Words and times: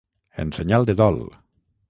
En 0.43 0.53
senyal 0.59 0.89
de 0.91 0.97
dol. 1.03 1.23